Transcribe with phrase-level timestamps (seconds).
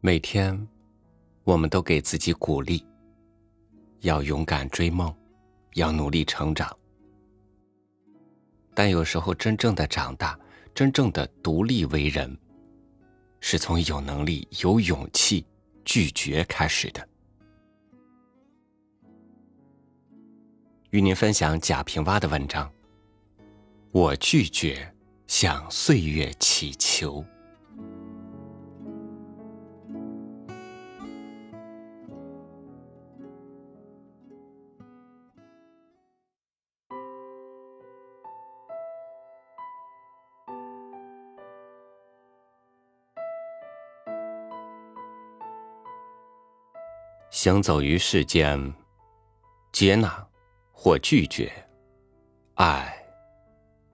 [0.00, 0.66] 每天，
[1.44, 2.86] 我们都给自己鼓励，
[4.00, 5.14] 要勇敢追梦，
[5.74, 6.74] 要努力成长。
[8.74, 10.38] 但有时候，真正的长大，
[10.72, 12.34] 真正的独立为人，
[13.40, 15.44] 是从有能力、有勇气
[15.84, 17.06] 拒绝开始的。
[20.90, 22.70] 与您分享贾平凹的文章。
[23.90, 24.90] 我拒绝
[25.28, 27.22] 向岁月祈求。
[47.30, 48.74] 行走于世间，
[49.70, 50.26] 接纳
[50.72, 51.52] 或拒绝，
[52.54, 52.92] 爱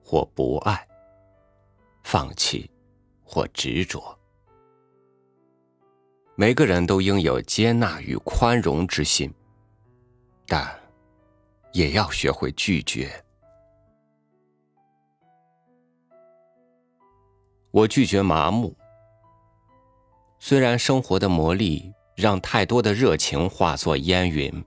[0.03, 0.87] 或不爱，
[2.07, 2.69] 放弃
[3.23, 4.15] 或执着，
[6.35, 9.33] 每个人都应有接纳与宽容之心，
[10.45, 10.79] 但
[11.73, 13.11] 也要学会拒绝。
[17.71, 18.77] 我拒绝麻木，
[20.37, 21.91] 虽然生活的磨砺。
[22.15, 24.63] 让太多的热情化作烟云，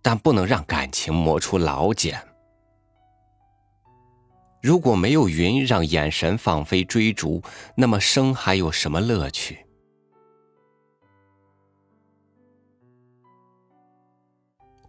[0.00, 2.24] 但不能让感情磨出老茧。
[4.66, 7.40] 如果没有云让眼神放飞追逐，
[7.76, 9.64] 那么生还有什么乐趣？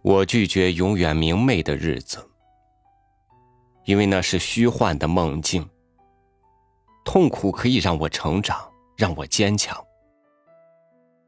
[0.02, 2.28] 我拒绝永远明媚的日子，
[3.84, 5.64] 因为那是虚幻的梦境。
[7.04, 9.80] 痛苦可以让我成长，让我坚强。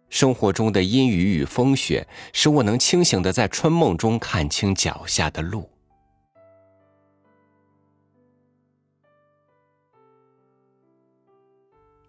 [0.09, 5.70] 生活中的阴雨与风雪，使我能清醒的在春梦中看清脚下的路。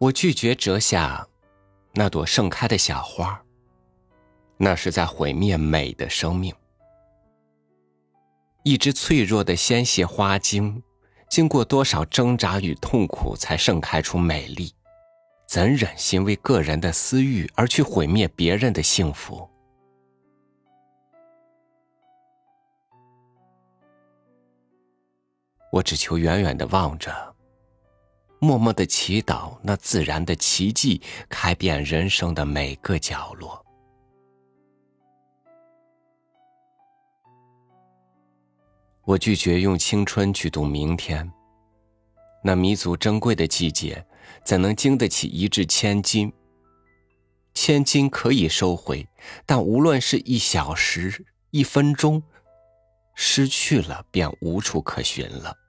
[0.01, 1.27] 我拒绝折下
[1.93, 3.39] 那朵盛开的小花，
[4.57, 6.51] 那是在毁灭美的生命。
[8.63, 10.81] 一只脆弱的纤细花茎，
[11.29, 14.73] 经过多少挣扎与痛苦，才盛开出美丽。
[15.45, 19.47] 怎忍心为个人的私欲而去毁灭别人的幸福？
[25.71, 27.30] 我只求远远的望着，
[28.43, 33.63] 默默的祈祷那自然的奇迹开遍人生的每个角落。
[39.03, 41.31] 我拒绝用青春去赌明天，
[42.43, 44.03] 那弥足珍贵的季节。
[44.43, 46.33] 怎能经得起一掷千金？
[47.53, 49.07] 千金可以收回，
[49.45, 52.23] 但无论是一小时、一分钟，
[53.13, 55.60] 失去了便无处可寻了。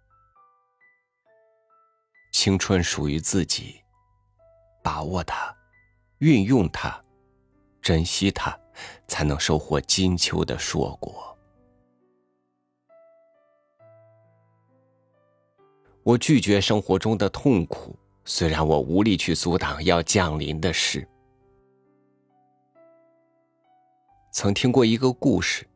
[2.32, 3.80] 青春属于自己，
[4.82, 5.54] 把握它，
[6.18, 7.00] 运用它，
[7.80, 8.58] 珍惜它，
[9.06, 11.38] 才能收获金秋的硕果。
[16.02, 17.96] 我拒绝生活中的痛苦。
[18.24, 21.06] 虽然我无力去阻挡要降临的事，
[24.32, 25.68] 曾听过一个故事。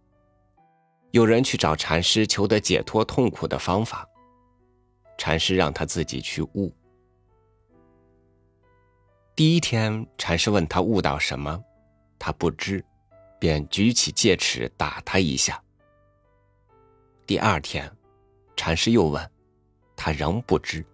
[1.10, 4.08] 有人去找禅师求得解脱痛苦的方法，
[5.18, 6.72] 禅师让他自己去悟。
[9.34, 11.62] 第一天，禅师问他悟到什么，
[12.18, 12.84] 他不知，
[13.38, 15.62] 便举起戒尺打他一下。
[17.26, 17.90] 第二天，
[18.56, 19.30] 禅师又问，
[19.94, 20.84] 他仍不知。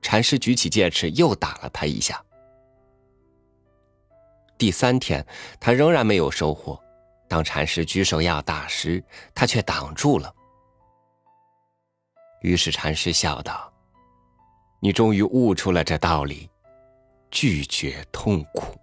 [0.00, 2.22] 禅师举起戒尺，又打了他一下。
[4.58, 5.24] 第三天，
[5.58, 6.80] 他仍然没有收获。
[7.28, 9.02] 当禅师举手要打时，
[9.34, 10.32] 他却挡住了。
[12.42, 13.72] 于是禅师笑道
[14.80, 16.48] ：“你终于悟出了这道理，
[17.30, 18.76] 拒绝痛苦。”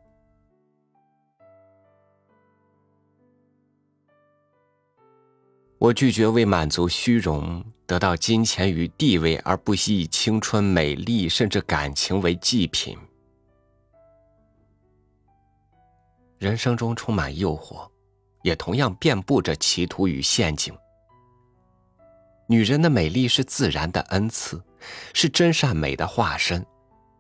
[5.78, 12.98] 我拒绝为满足虚荣、得到金钱与地位而不惜以青春、美丽甚至感情为祭品。
[16.38, 17.90] 人生中充满诱惑，
[18.44, 20.74] 也同样遍布着歧途与陷阱。
[22.50, 24.62] 女人的美丽是自然的恩赐，
[25.14, 26.66] 是真善美的化身，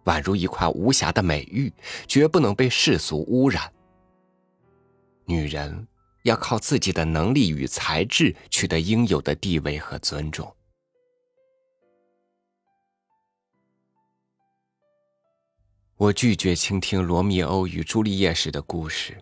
[0.05, 1.71] 宛如一块无瑕的美玉，
[2.07, 3.71] 绝不能被世俗污染。
[5.25, 5.87] 女人。
[6.23, 10.53] 要靠自己的能力与才智取得应有的地位和尊重。
[15.95, 19.17] 我拒绝倾听罗密欧与朱丽叶式的故事，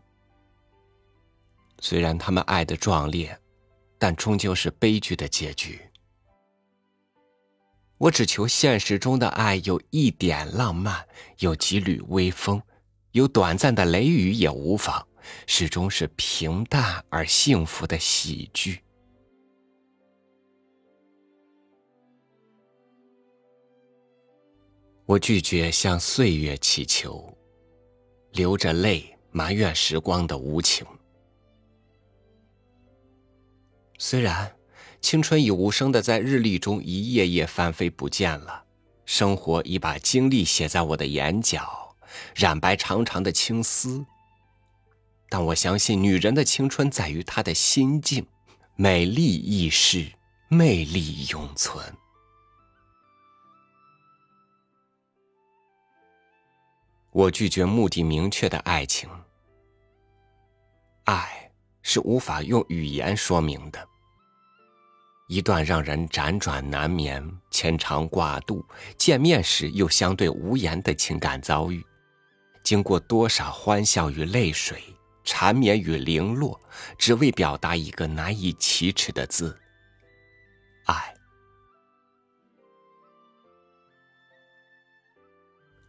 [1.79, 3.39] 虽然他们爱的壮烈，
[3.99, 5.79] 但终究是悲剧的结局。
[7.99, 11.07] 我只求现实中的爱有一点浪漫，
[11.39, 12.61] 有几缕微风，
[13.11, 15.07] 有短暂的雷雨也无妨，
[15.47, 18.81] 始终是平淡而幸福的喜剧。
[25.07, 27.35] 我拒绝向岁月祈求，
[28.33, 30.85] 流着泪埋怨时光的无情。
[33.97, 34.56] 虽然。
[34.99, 38.65] 青春已无声的在日历中一页页翻飞不见了，
[39.05, 41.95] 生活已把经历写在我的眼角，
[42.35, 44.05] 染白长长的青丝。
[45.29, 48.25] 但我相信，女人的青春在于她的心境，
[48.75, 50.11] 美丽易逝，
[50.49, 51.93] 魅力永存。
[57.11, 59.09] 我拒绝目的明确的爱情，
[61.05, 61.51] 爱
[61.81, 63.87] 是无法用语言说明的。
[65.27, 67.21] 一段让人辗转难眠、
[67.51, 68.65] 牵肠挂肚、
[68.97, 71.85] 见面时又相对无言的情感遭遇，
[72.63, 74.81] 经过多少欢笑与泪水、
[75.25, 76.57] 缠绵与零落，
[76.97, 79.59] 只为表达一个难以启齿的字——
[80.87, 81.13] 爱。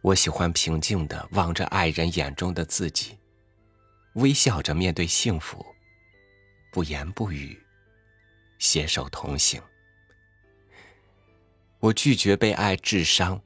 [0.01, 3.17] 我喜欢平静的望着爱人眼中的自己，
[4.15, 5.65] 微笑着面对幸福，
[6.73, 7.57] 不言不语。
[8.59, 9.59] 携手同行。
[11.79, 13.41] 我拒绝被爱致伤，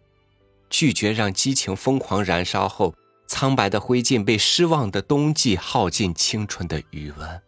[0.70, 2.96] 拒绝让激情疯狂燃烧后，
[3.28, 7.42] 苍白的灰烬被失望的冬季耗尽青春的余温。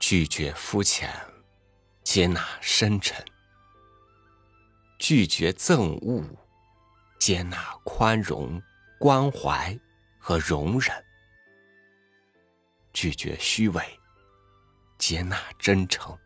[0.00, 1.14] 拒绝肤浅，
[2.02, 3.22] 接纳深沉；
[4.98, 6.24] 拒绝憎恶，
[7.18, 8.60] 接纳宽容、
[8.98, 9.78] 关怀
[10.18, 11.07] 和容忍。
[13.00, 14.00] 拒绝虚伪，
[14.98, 16.18] 接纳真诚；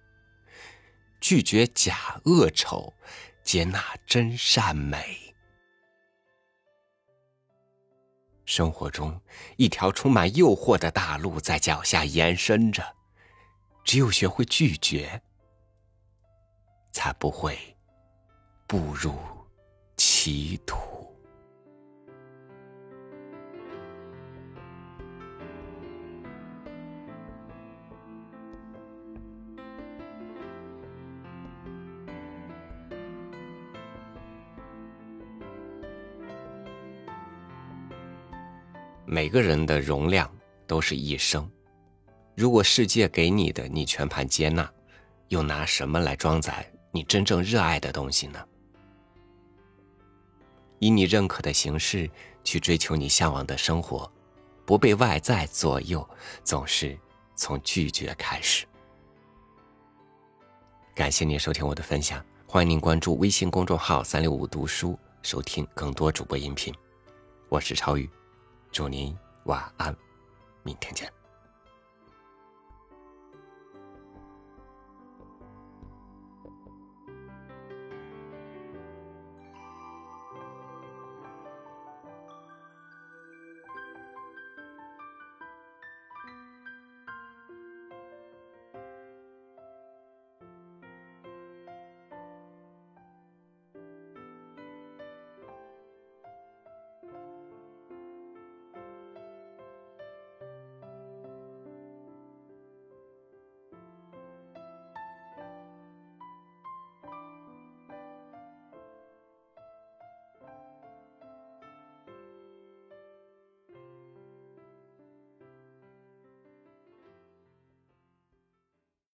[1.21, 2.95] 拒绝假恶丑，
[3.45, 5.37] 接纳真善美。
[8.47, 9.21] 生活中，
[9.59, 12.97] 一条充满诱惑的大路在脚下延伸着，
[13.85, 15.23] 只有学会拒绝，
[16.91, 17.77] 才不会
[18.67, 19.15] 步入
[19.99, 20.92] 歧途。
[39.05, 40.31] 每个人的容量
[40.67, 41.51] 都是一生，
[42.37, 44.71] 如果世界给你的你全盘接纳，
[45.29, 48.45] 又拿什么来装载你真正热爱的东西呢？
[50.79, 52.11] 以你认可的形式
[52.45, 54.11] 去追求你向往的生活，
[54.65, 56.09] 不被外在左右，
[56.45, 56.99] 总是
[57.35, 58.67] 从拒绝开始。
[60.95, 66.75] 感谢您收听我的分享，欢迎您关注微信公众号“三六五读书”，收听更多主播音频。
[67.49, 68.09] 我是超宇。
[68.73, 69.15] 祝您
[69.45, 69.95] 晚安，
[70.63, 71.22] 明天见。